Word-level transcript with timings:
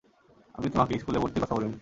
আমি 0.55 0.67
তোমাকে 0.69 0.93
স্কুলে 0.99 1.19
ভর্তির 1.19 1.41
কথা 1.43 1.55
বলিনি? 1.55 1.77